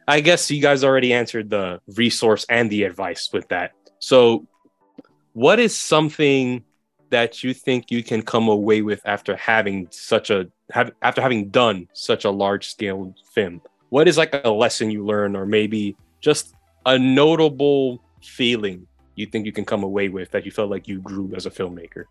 i 0.08 0.20
guess 0.20 0.52
you 0.52 0.62
guys 0.62 0.84
already 0.84 1.14
answered 1.14 1.50
the 1.50 1.80
resource 1.96 2.46
and 2.50 2.70
the 2.70 2.84
advice 2.84 3.30
with 3.32 3.48
that. 3.50 3.72
So 4.00 4.48
what 5.34 5.60
is 5.60 5.78
something 5.78 6.64
that 7.10 7.44
you 7.44 7.54
think 7.54 7.92
you 7.92 8.04
can 8.04 8.22
come 8.22 8.48
away 8.48 8.82
with 8.82 9.02
after 9.06 9.36
having 9.36 9.88
such 9.92 10.30
a 10.30 10.50
have, 10.72 10.92
after 11.02 11.22
having 11.22 11.50
done 11.50 11.88
such 11.94 12.26
a 12.26 12.32
large 12.32 12.70
scale 12.70 13.16
film? 13.34 13.62
What 13.90 14.08
is 14.08 14.18
like 14.18 14.34
a 14.44 14.50
lesson 14.50 14.92
you 14.92 15.06
learn, 15.06 15.36
or 15.36 15.46
maybe 15.46 15.96
just 16.20 16.54
a 16.86 16.98
notable 16.98 18.04
feeling 18.22 18.88
you 19.16 19.26
think 19.26 19.46
you 19.46 19.52
can 19.52 19.66
come 19.66 19.84
away 19.84 20.10
with 20.10 20.32
that 20.32 20.46
you 20.46 20.52
felt 20.52 20.70
like 20.70 20.88
you 20.88 21.00
grew 21.00 21.34
as 21.36 21.46
a 21.46 21.52
filmmaker? 21.52 22.06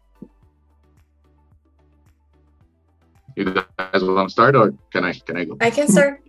You 3.36 3.52
guys 3.52 4.02
want 4.02 4.28
to 4.28 4.32
start, 4.32 4.56
or 4.56 4.72
can 4.90 5.04
I? 5.04 5.12
Can 5.12 5.36
I 5.36 5.44
go? 5.44 5.58
I 5.60 5.70
can 5.70 5.88
start. 5.88 6.22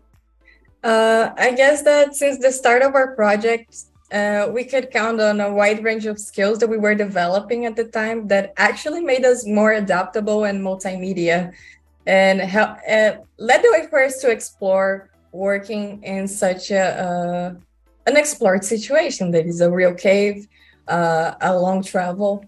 Uh, 0.84 1.32
I 1.38 1.52
guess 1.52 1.82
that 1.84 2.16
since 2.16 2.40
the 2.40 2.52
start 2.52 2.82
of 2.82 2.96
our 2.96 3.16
project, 3.16 3.76
uh, 4.12 4.48
we 4.52 4.64
could 4.64 4.90
count 4.92 5.20
on 5.20 5.42
a 5.42 5.52
wide 5.52 5.84
range 5.84 6.06
of 6.06 6.20
skills 6.20 6.60
that 6.60 6.70
we 6.70 6.78
were 6.78 6.96
developing 6.96 7.66
at 7.66 7.76
the 7.76 7.84
time 7.84 8.28
that 8.28 8.54
actually 8.58 9.02
made 9.02 9.26
us 9.26 9.46
more 9.46 9.74
adaptable 9.74 10.46
and 10.46 10.62
multimedia 10.62 11.54
and 12.06 12.40
help, 12.40 12.78
uh, 12.90 13.14
led 13.38 13.62
the 13.62 13.72
way 13.72 13.88
for 13.90 14.02
us 14.02 14.20
to 14.22 14.32
explore 14.32 15.10
working 15.34 16.02
in 16.04 16.28
such 16.28 16.72
a 16.72 17.04
uh, 17.04 17.54
unexplored 18.08 18.64
situation 18.64 19.32
that 19.32 19.46
is 19.46 19.60
a 19.60 19.70
real 19.70 19.94
cave, 19.94 20.48
uh, 20.88 21.34
a 21.42 21.58
long 21.60 21.84
travel. 21.84 22.46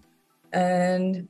And 0.52 1.28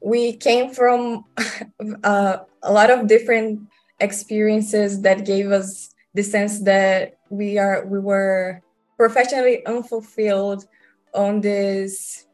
we 0.00 0.32
came 0.32 0.72
from 0.72 1.24
uh, 2.02 2.38
a 2.62 2.72
lot 2.72 2.90
of 2.90 3.06
different 3.06 3.60
experiences 4.00 5.02
that 5.02 5.26
gave 5.26 5.50
us 5.50 5.94
the 6.14 6.22
sense 6.22 6.60
that 6.60 7.18
we 7.28 7.58
are 7.58 7.84
we 7.84 7.98
were 7.98 8.62
professionally 8.98 9.64
unfulfilled 9.64 10.66
on 11.14 11.40
this 11.40 12.26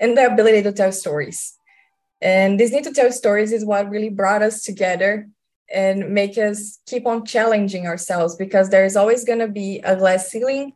and 0.00 0.18
the 0.18 0.26
ability 0.26 0.62
to 0.62 0.72
tell 0.72 0.92
stories. 0.92 1.56
And 2.20 2.58
this 2.58 2.72
need 2.72 2.84
to 2.84 2.92
tell 2.92 3.10
stories 3.12 3.52
is 3.52 3.64
what 3.64 3.88
really 3.88 4.10
brought 4.10 4.42
us 4.42 4.64
together 4.64 5.28
and 5.72 6.10
make 6.10 6.36
us 6.36 6.80
keep 6.86 7.06
on 7.06 7.24
challenging 7.24 7.86
ourselves 7.86 8.36
because 8.36 8.70
there's 8.70 8.96
always 8.96 9.24
going 9.24 9.38
to 9.38 9.48
be 9.48 9.80
a 9.84 9.94
glass 9.96 10.28
ceiling 10.28 10.72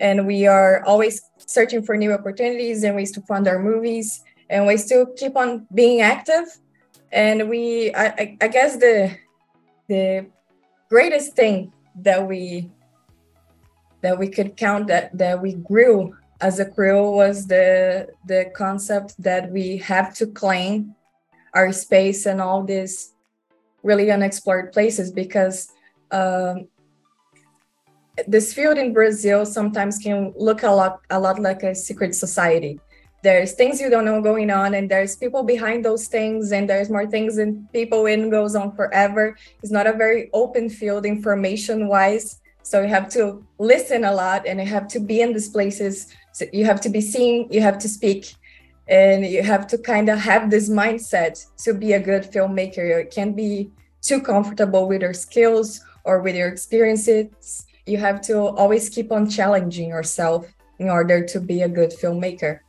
and 0.00 0.26
we 0.26 0.46
are 0.46 0.84
always 0.84 1.22
searching 1.38 1.82
for 1.82 1.96
new 1.96 2.12
opportunities 2.12 2.84
and 2.84 2.94
ways 2.94 3.12
to 3.12 3.20
fund 3.22 3.48
our 3.48 3.58
movies 3.58 4.22
and 4.50 4.66
ways 4.66 4.86
to 4.86 5.06
keep 5.16 5.36
on 5.36 5.66
being 5.72 6.02
active 6.02 6.44
and 7.12 7.48
we 7.48 7.94
i, 7.94 8.36
I 8.40 8.48
guess 8.48 8.76
the 8.76 9.16
the 9.88 10.26
greatest 10.90 11.34
thing 11.34 11.72
that 11.96 12.26
we 12.26 12.70
that 14.04 14.18
we 14.18 14.28
could 14.28 14.54
count 14.56 14.86
that 14.86 15.16
that 15.16 15.40
we 15.40 15.54
grew 15.54 16.14
as 16.42 16.60
a 16.60 16.68
crew 16.76 17.10
was 17.10 17.46
the 17.46 18.06
the 18.26 18.52
concept 18.54 19.16
that 19.18 19.50
we 19.50 19.78
have 19.78 20.12
to 20.14 20.26
claim 20.26 20.94
our 21.54 21.72
space 21.72 22.26
and 22.26 22.38
all 22.38 22.62
these 22.62 23.14
really 23.82 24.10
unexplored 24.10 24.72
places 24.72 25.10
because 25.10 25.72
um, 26.10 26.68
this 28.28 28.52
field 28.52 28.76
in 28.76 28.92
Brazil 28.92 29.46
sometimes 29.46 29.96
can 29.96 30.34
look 30.36 30.62
a 30.64 30.70
lot 30.70 31.00
a 31.08 31.18
lot 31.18 31.40
like 31.40 31.62
a 31.62 31.74
secret 31.74 32.14
society. 32.14 32.78
There's 33.22 33.52
things 33.52 33.80
you 33.80 33.88
don't 33.88 34.04
know 34.04 34.20
going 34.20 34.50
on, 34.50 34.74
and 34.74 34.84
there's 34.86 35.16
people 35.16 35.44
behind 35.44 35.82
those 35.82 36.08
things, 36.08 36.52
and 36.52 36.68
there's 36.68 36.90
more 36.90 37.06
things 37.06 37.38
and 37.38 37.72
people 37.72 38.04
and 38.04 38.30
goes 38.30 38.54
on 38.54 38.76
forever. 38.76 39.34
It's 39.62 39.72
not 39.72 39.86
a 39.86 39.96
very 39.96 40.28
open 40.34 40.68
field 40.68 41.06
information 41.06 41.88
wise 41.88 42.43
so 42.64 42.80
you 42.82 42.88
have 42.88 43.08
to 43.10 43.44
listen 43.58 44.04
a 44.04 44.12
lot 44.12 44.46
and 44.48 44.58
you 44.58 44.66
have 44.66 44.88
to 44.88 44.98
be 44.98 45.20
in 45.20 45.32
these 45.32 45.48
places. 45.48 46.08
So 46.32 46.46
you 46.52 46.64
have 46.64 46.80
to 46.80 46.88
be 46.88 47.00
seen, 47.00 47.46
you 47.50 47.60
have 47.60 47.78
to 47.78 47.88
speak. 47.88 48.34
and 48.86 49.24
you 49.24 49.42
have 49.42 49.66
to 49.66 49.78
kind 49.78 50.08
of 50.10 50.18
have 50.18 50.50
this 50.50 50.68
mindset 50.68 51.34
to 51.64 51.72
be 51.72 51.94
a 51.94 52.00
good 52.10 52.22
filmmaker 52.32 52.84
you 52.84 53.08
can't 53.08 53.34
be 53.34 53.70
too 54.02 54.20
comfortable 54.20 54.84
with 54.90 55.00
your 55.00 55.14
skills 55.14 55.80
or 56.04 56.20
with 56.20 56.36
your 56.36 56.48
experiences 56.48 57.64
you 57.86 57.96
have 57.96 58.20
to 58.20 58.36
always 58.60 58.84
keep 58.88 59.08
on 59.10 59.24
challenging 59.28 59.88
yourself 59.88 60.52
in 60.78 60.88
order 60.90 61.24
to 61.24 61.40
be 61.40 61.62
a 61.62 61.68
good 61.68 61.92
filmmaker 62.00 62.60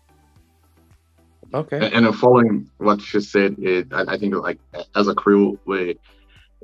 Okay. 1.54 1.78
And, 1.78 2.06
and 2.06 2.16
following 2.16 2.70
what 2.80 3.02
she 3.02 3.22
said, 3.22 3.56
it, 3.60 3.88
I, 3.94 4.04
I 4.14 4.18
think 4.18 4.36
like 4.36 4.60
as 4.96 5.08
a 5.08 5.16
crew, 5.16 5.58
we 5.66 5.98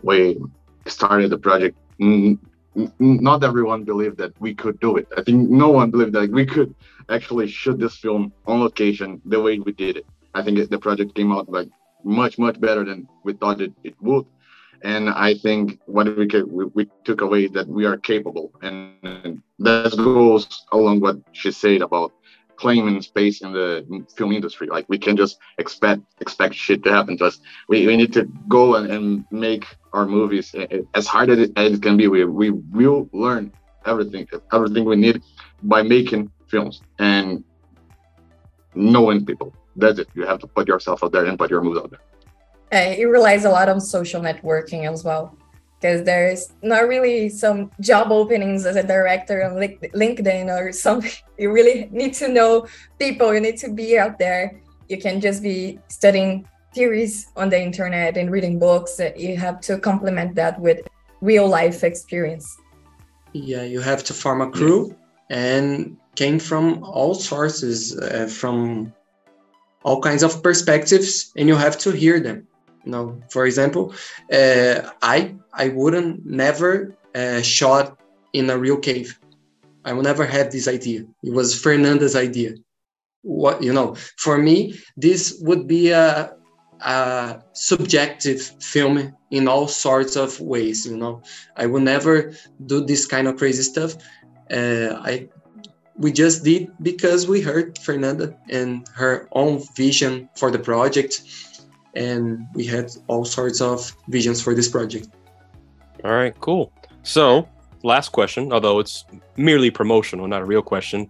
we 0.04 0.38
started 0.86 1.30
the 1.30 1.38
project. 1.38 1.78
Mm, 2.00 2.40
Not 3.00 3.44
everyone 3.44 3.84
believed 3.84 4.18
that 4.18 4.40
we 4.40 4.54
could 4.54 4.80
do 4.80 4.96
it. 4.98 5.08
I 5.18 5.24
think 5.24 5.50
no 5.50 5.70
one 5.70 5.92
believed 5.92 6.14
that 6.14 6.32
we 6.32 6.46
could 6.46 6.74
actually 7.10 7.48
shoot 7.48 7.80
this 7.80 7.98
film 7.98 8.32
on 8.46 8.62
location 8.62 9.22
the 9.26 9.42
way 9.42 9.60
we 9.60 9.74
did 9.74 9.98
it. 9.98 10.06
I 10.34 10.42
think 10.42 10.70
the 10.70 10.80
project 10.80 11.14
came 11.16 11.32
out 11.32 11.50
like 11.50 11.70
much 12.04 12.38
much 12.38 12.60
better 12.60 12.86
than 12.86 13.08
we 13.24 13.34
thought 13.34 13.62
it, 13.62 13.74
it 13.84 13.96
would. 14.02 14.26
And 14.84 15.10
I 15.10 15.36
think 15.36 15.80
what 15.86 16.18
we, 16.18 16.28
could, 16.28 16.52
we, 16.52 16.66
we 16.66 16.90
took 17.04 17.22
away 17.22 17.48
that 17.48 17.68
we 17.68 17.86
are 17.86 17.98
capable, 17.98 18.52
and, 18.64 18.94
and 19.04 19.44
that 19.60 19.96
goes 19.96 20.66
along 20.72 21.02
what 21.02 21.18
she 21.34 21.52
said 21.52 21.82
about 21.82 22.14
claiming 22.56 23.02
space 23.02 23.42
in 23.42 23.52
the 23.52 24.06
film 24.16 24.32
industry. 24.32 24.68
Like 24.68 24.86
we 24.88 24.98
can 24.98 25.18
just 25.18 25.38
expect 25.58 26.02
expect 26.20 26.56
shit 26.56 26.84
to 26.84 26.92
happen 26.92 27.18
to 27.18 27.26
us. 27.26 27.40
We, 27.68 27.86
we 27.86 27.96
need 27.98 28.14
to 28.14 28.24
go 28.48 28.76
and, 28.76 28.92
and 28.92 29.26
make 29.32 29.66
our 29.94 30.06
movies 30.06 30.56
as 30.94 31.08
hard 31.08 31.30
as 31.30 31.40
it, 31.40 31.52
as 31.56 31.74
it 31.74 31.82
can 31.82 31.98
be. 31.98 32.08
We 32.08 32.26
we 32.26 32.50
will 32.50 33.10
learn 33.12 33.52
everything 33.86 34.28
everything 34.54 34.86
we 34.86 34.96
need 34.96 35.22
by 35.64 35.82
making 35.82 36.32
films 36.48 36.82
and 37.00 37.44
knowing 38.76 39.26
people. 39.26 39.54
That's 39.76 40.00
it. 40.00 40.08
You 40.14 40.26
have 40.26 40.40
to 40.40 40.48
put 40.48 40.68
yourself 40.68 41.04
out 41.04 41.12
there 41.12 41.26
and 41.26 41.38
put 41.38 41.50
your 41.50 41.62
movies 41.62 41.82
out 41.84 41.92
there. 41.92 42.02
Uh, 42.74 42.94
it 42.98 43.06
relies 43.06 43.44
a 43.46 43.50
lot 43.50 43.68
on 43.68 43.82
social 43.82 44.22
networking 44.22 44.90
as 44.90 45.04
well 45.04 45.36
because 45.82 46.04
there's 46.04 46.54
not 46.62 46.88
really 46.88 47.28
some 47.28 47.72
job 47.80 48.12
openings 48.12 48.66
as 48.66 48.76
a 48.76 48.84
director 48.84 49.44
on 49.44 49.54
LinkedIn 49.54 50.48
or 50.48 50.72
something. 50.72 51.12
You 51.42 51.52
really 51.52 51.90
need 51.92 52.14
to 52.22 52.28
know 52.28 52.68
people. 53.00 53.34
You 53.34 53.42
need 53.42 53.58
to 53.66 53.74
be 53.74 53.98
out 53.98 54.20
there. 54.20 54.62
You 54.88 55.00
can 55.00 55.20
just 55.20 55.42
be 55.42 55.80
studying 55.88 56.48
theories 56.74 57.32
on 57.36 57.50
the 57.50 57.62
internet 57.62 58.18
and 58.18 58.32
reading 58.32 58.60
books. 58.60 59.00
You 59.18 59.38
have 59.38 59.60
to 59.62 59.78
complement 59.78 60.36
that 60.36 60.60
with 60.60 60.88
real 61.22 61.48
life 61.48 61.84
experience. 61.84 62.58
Yeah, 63.34 63.64
you 63.64 63.80
have 63.80 64.04
to 64.06 64.14
form 64.14 64.42
a 64.42 64.50
crew 64.50 64.96
and 65.30 65.98
came 66.16 66.40
from 66.40 66.84
all 66.84 67.14
sources, 67.14 67.98
uh, 67.98 68.28
from 68.28 68.94
all 69.84 70.02
kinds 70.02 70.24
of 70.24 70.44
perspectives, 70.44 71.32
and 71.38 71.48
you 71.48 71.56
have 71.56 71.78
to 71.80 71.92
hear 71.92 72.20
them 72.20 72.48
you 72.86 72.92
know 72.92 73.22
for 73.30 73.46
example 73.46 73.94
uh, 74.34 74.90
i 75.02 75.34
i 75.54 75.70
wouldn't 75.70 76.26
never 76.26 76.96
uh, 77.16 77.42
shot 77.42 77.98
in 78.34 78.50
a 78.50 78.58
real 78.58 78.78
cave 78.78 79.20
i 79.86 79.94
will 79.94 80.04
never 80.04 80.26
have 80.26 80.52
this 80.52 80.68
idea 80.68 81.04
it 81.24 81.34
was 81.34 81.60
fernanda's 81.60 82.16
idea 82.16 82.54
what 83.22 83.62
you 83.62 83.74
know 83.74 83.96
for 84.18 84.38
me 84.38 84.74
this 84.98 85.38
would 85.42 85.68
be 85.68 85.92
a, 85.92 86.34
a 86.82 87.42
subjective 87.54 88.42
film 88.60 89.16
in 89.30 89.48
all 89.48 89.68
sorts 89.68 90.16
of 90.16 90.40
ways 90.40 90.86
you 90.86 90.98
know 90.98 91.22
i 91.58 91.66
would 91.66 91.84
never 91.84 92.34
do 92.66 92.84
this 92.84 93.06
kind 93.06 93.28
of 93.28 93.38
crazy 93.38 93.64
stuff 93.64 93.96
uh, 94.52 95.00
i 95.04 95.28
we 95.98 96.12
just 96.12 96.44
did 96.44 96.72
because 96.82 97.28
we 97.28 97.42
heard 97.42 97.78
fernanda 97.80 98.36
and 98.50 98.88
her 98.94 99.28
own 99.34 99.62
vision 99.76 100.28
for 100.36 100.50
the 100.50 100.60
project 100.60 101.22
and 101.94 102.48
we 102.54 102.66
had 102.66 102.92
all 103.08 103.26
sorts 103.26 103.62
of 103.62 103.96
visions 104.08 104.42
for 104.42 104.54
this 104.54 104.68
project. 104.68 105.10
All 106.04 106.12
right, 106.12 106.38
cool. 106.40 106.72
So, 107.04 107.48
last 107.84 108.10
question, 108.10 108.52
although 108.54 108.80
it's 108.80 109.06
merely 109.38 109.72
promotional, 109.72 110.28
not 110.28 110.42
a 110.42 110.46
real 110.46 110.62
question. 110.62 111.10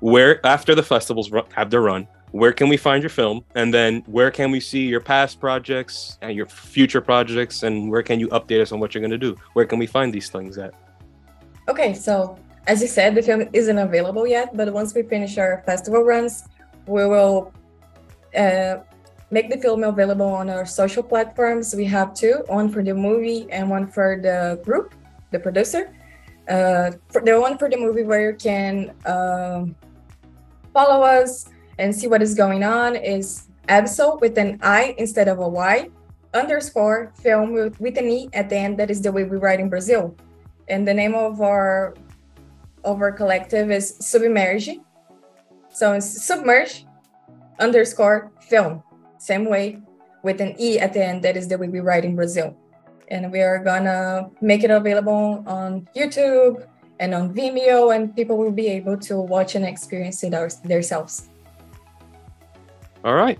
Where 0.00 0.44
after 0.44 0.74
the 0.74 0.82
festivals 0.82 1.30
have 1.54 1.70
their 1.70 1.82
run, 1.82 2.08
where 2.32 2.52
can 2.52 2.68
we 2.68 2.76
find 2.76 3.02
your 3.02 3.10
film? 3.10 3.44
And 3.54 3.72
then 3.72 4.02
where 4.06 4.30
can 4.30 4.50
we 4.50 4.58
see 4.58 4.86
your 4.86 5.00
past 5.00 5.38
projects 5.38 6.18
and 6.22 6.34
your 6.34 6.46
future 6.46 7.00
projects? 7.00 7.62
And 7.62 7.90
where 7.90 8.02
can 8.02 8.18
you 8.18 8.28
update 8.28 8.60
us 8.60 8.72
on 8.72 8.80
what 8.80 8.94
you're 8.94 9.00
going 9.00 9.12
to 9.12 9.18
do? 9.18 9.36
Where 9.52 9.66
can 9.66 9.78
we 9.78 9.86
find 9.86 10.12
these 10.12 10.30
things 10.30 10.58
at? 10.58 10.74
Okay, 11.68 11.94
so 11.94 12.38
as 12.66 12.80
you 12.80 12.88
said, 12.88 13.14
the 13.14 13.22
film 13.22 13.48
isn't 13.52 13.78
available 13.78 14.26
yet, 14.26 14.56
but 14.56 14.72
once 14.72 14.94
we 14.94 15.02
finish 15.02 15.36
our 15.36 15.62
festival 15.66 16.02
runs, 16.02 16.48
we 16.86 17.06
will 17.06 17.52
uh, 18.36 18.78
make 19.30 19.50
the 19.50 19.58
film 19.58 19.84
available 19.84 20.26
on 20.26 20.48
our 20.48 20.64
social 20.64 21.02
platforms. 21.02 21.74
We 21.74 21.84
have 21.84 22.14
two, 22.14 22.44
one 22.46 22.70
for 22.70 22.82
the 22.82 22.94
movie 22.94 23.46
and 23.50 23.68
one 23.68 23.86
for 23.86 24.18
the 24.20 24.60
group, 24.64 24.94
the 25.30 25.38
producer. 25.38 25.92
Uh, 26.48 26.92
the 27.24 27.38
one 27.38 27.56
for 27.56 27.68
the 27.70 27.76
movie 27.76 28.02
where 28.02 28.30
you 28.30 28.36
can 28.36 28.92
uh, 29.06 29.64
follow 30.72 31.02
us 31.02 31.51
and 31.78 31.94
see 31.94 32.06
what 32.06 32.22
is 32.22 32.34
going 32.34 32.64
on 32.64 32.96
is 32.96 33.48
Abissal 33.68 34.20
with 34.20 34.38
an 34.38 34.58
I 34.62 34.94
instead 34.98 35.28
of 35.28 35.38
a 35.38 35.48
Y 35.48 35.88
underscore 36.34 37.12
film 37.16 37.52
with, 37.52 37.80
with 37.80 37.96
an 37.98 38.08
E 38.08 38.28
at 38.32 38.48
the 38.48 38.56
end. 38.56 38.78
That 38.78 38.90
is 38.90 39.00
the 39.00 39.12
way 39.12 39.24
we 39.24 39.36
write 39.36 39.60
in 39.60 39.68
Brazil. 39.68 40.16
And 40.68 40.86
the 40.86 40.94
name 40.94 41.14
of 41.14 41.40
our 41.40 41.94
of 42.84 43.00
our 43.00 43.12
collective 43.12 43.70
is 43.70 43.96
Submerge. 44.00 44.80
So 45.70 45.92
it's 45.92 46.26
submerge 46.26 46.84
underscore 47.60 48.32
film 48.40 48.82
same 49.22 49.44
way 49.48 49.78
with 50.24 50.40
an 50.40 50.56
E 50.58 50.80
at 50.80 50.92
the 50.92 51.04
end. 51.04 51.22
That 51.22 51.36
is 51.36 51.46
the 51.46 51.56
way 51.56 51.68
we 51.68 51.78
write 51.78 52.04
in 52.04 52.16
Brazil. 52.16 52.56
And 53.08 53.30
we 53.30 53.40
are 53.40 53.62
gonna 53.62 54.30
make 54.40 54.64
it 54.64 54.70
available 54.70 55.44
on 55.46 55.88
YouTube 55.94 56.66
and 56.98 57.14
on 57.14 57.32
Vimeo, 57.32 57.94
and 57.94 58.14
people 58.14 58.36
will 58.36 58.50
be 58.50 58.66
able 58.66 58.96
to 58.98 59.20
watch 59.20 59.54
and 59.54 59.64
experience 59.64 60.24
it 60.24 60.34
our, 60.34 60.48
themselves. 60.64 61.30
All 63.04 63.14
right. 63.14 63.38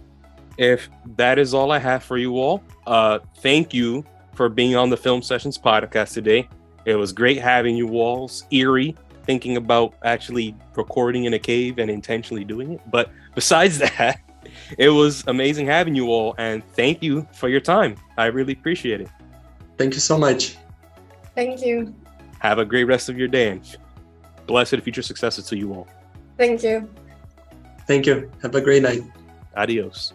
If 0.59 0.89
that 1.17 1.39
is 1.39 1.55
all 1.55 1.73
I 1.73 1.79
have 1.79 2.03
for 2.03 2.19
you 2.19 2.39
all, 2.39 2.63
uh, 2.87 3.21
thank 3.39 3.73
you 3.73 4.05
for 4.35 4.49
being 4.49 4.77
on 4.77 4.91
the 4.91 4.97
Film 4.97 5.23
Sessions 5.23 5.57
podcast 5.57 6.13
today. 6.13 6.49
It 6.85 6.97
was 6.97 7.13
great 7.13 7.39
having 7.39 7.77
you 7.77 7.99
all. 7.99 8.31
eerie 8.51 8.97
thinking 9.25 9.57
about 9.57 9.95
actually 10.05 10.55
recording 10.75 11.25
in 11.25 11.35
a 11.35 11.39
cave 11.39 11.79
and 11.79 11.91
intentionally 11.91 12.45
doing 12.45 12.73
it. 12.73 12.81
But 12.91 13.11
besides 13.35 13.79
that, 13.99 14.21
it 14.79 14.89
was 14.89 15.25
amazing 15.27 15.67
having 15.67 15.95
you 15.95 16.09
all, 16.09 16.35
and 16.39 16.63
thank 16.75 17.03
you 17.03 17.27
for 17.33 17.49
your 17.49 17.61
time. 17.61 17.97
I 18.19 18.27
really 18.27 18.53
appreciate 18.53 19.01
it. 19.01 19.09
Thank 19.79 19.95
you 19.95 20.01
so 20.01 20.19
much. 20.19 20.57
Thank 21.35 21.65
you. 21.65 21.95
Have 22.41 22.59
a 22.59 22.65
great 22.65 22.85
rest 22.85 23.09
of 23.09 23.17
your 23.17 23.29
day, 23.29 23.51
and 23.51 23.77
blessed 24.47 24.81
future 24.81 25.03
successes 25.03 25.47
to 25.47 25.57
you 25.57 25.73
all. 25.73 25.87
Thank 26.37 26.63
you. 26.63 26.91
Thank 27.87 28.07
you. 28.07 28.31
Have 28.43 28.55
a 28.55 28.61
great 28.61 28.83
night. 28.83 29.03
Adios. 29.55 30.15